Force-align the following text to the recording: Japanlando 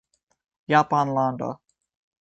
Japanlando 0.67 1.61